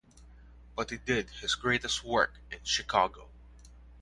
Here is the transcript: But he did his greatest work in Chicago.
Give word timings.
But 0.75 0.89
he 0.89 0.97
did 0.97 1.29
his 1.29 1.53
greatest 1.53 2.03
work 2.03 2.39
in 2.49 2.63
Chicago. 2.63 3.29